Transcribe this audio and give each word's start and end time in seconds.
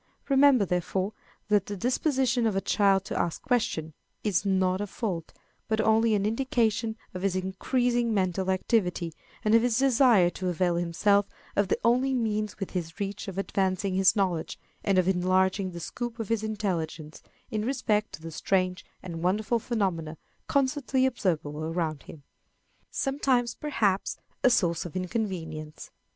Remember, 0.29 0.65
therefore, 0.65 1.13
that 1.49 1.67
the 1.67 1.77
disposition 1.77 2.47
of 2.47 2.55
a 2.55 2.59
child 2.59 3.05
to 3.05 3.19
ask 3.19 3.39
questions 3.43 3.93
is 4.23 4.43
not 4.47 4.81
a 4.81 4.87
fault, 4.87 5.31
but 5.67 5.79
only 5.79 6.15
an 6.15 6.25
indication 6.25 6.95
of 7.13 7.21
his 7.21 7.35
increasing 7.35 8.11
mental 8.11 8.49
activity, 8.49 9.13
and 9.45 9.53
of 9.53 9.61
his 9.61 9.77
desire 9.77 10.31
to 10.31 10.49
avail 10.49 10.75
himself 10.77 11.27
of 11.55 11.67
the 11.67 11.77
only 11.83 12.15
means 12.15 12.57
within 12.59 12.81
his 12.81 12.99
reach 12.99 13.27
of 13.27 13.37
advancing 13.37 13.93
his 13.93 14.15
knowledge 14.15 14.57
and 14.83 14.97
of 14.97 15.07
enlarging 15.07 15.69
the 15.69 15.79
scope 15.79 16.17
of 16.17 16.29
his 16.29 16.41
intelligence 16.41 17.21
in 17.51 17.63
respect 17.63 18.11
to 18.13 18.23
the 18.23 18.31
strange 18.31 18.83
and 19.03 19.21
wonderful 19.21 19.59
phenomena 19.59 20.17
constantly 20.47 21.05
observable 21.05 21.63
around 21.63 22.01
him. 22.01 22.23
Sometimes, 22.89 23.53
perhaps, 23.53 24.17
a 24.43 24.49
Source 24.49 24.83
of 24.83 24.95
Inconvenience. 24.95 25.91